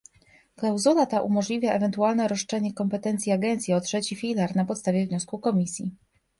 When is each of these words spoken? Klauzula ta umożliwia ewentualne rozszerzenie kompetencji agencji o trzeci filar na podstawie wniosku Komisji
Klauzula 0.55 1.05
ta 1.05 1.21
umożliwia 1.21 1.73
ewentualne 1.73 2.27
rozszerzenie 2.27 2.73
kompetencji 2.73 3.31
agencji 3.31 3.73
o 3.73 3.81
trzeci 3.81 4.15
filar 4.15 4.55
na 4.55 4.65
podstawie 4.65 5.07
wniosku 5.07 5.39
Komisji 5.39 5.91